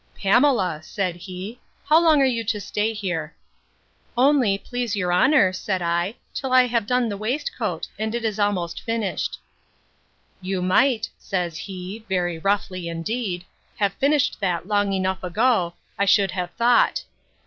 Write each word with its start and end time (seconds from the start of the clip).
Pamela! 0.17 0.79
said 0.81 1.15
he, 1.15 1.59
How 1.87 2.01
long 2.03 2.23
are 2.23 2.25
you 2.25 2.43
to 2.45 2.59
stay 2.59 2.91
here?—Only, 2.91 4.57
please 4.57 4.95
your 4.95 5.13
honour, 5.13 5.53
said 5.53 5.79
I, 5.83 6.15
till 6.33 6.51
I 6.51 6.63
have 6.65 6.87
done 6.87 7.07
the 7.07 7.17
waistcoat; 7.19 7.87
and 7.99 8.15
it 8.15 8.25
is 8.25 8.39
almost 8.39 8.81
finished.—You 8.81 10.59
might, 10.63 11.07
says 11.19 11.55
he, 11.55 12.03
(very 12.09 12.39
roughly 12.39 12.87
indeed,) 12.87 13.45
have 13.77 13.93
finished 13.93 14.39
that 14.39 14.67
long 14.67 14.91
enough 14.91 15.23
ago, 15.23 15.75
I 15.99 16.05
should 16.05 16.31
have 16.31 16.49
thought. 16.55 17.03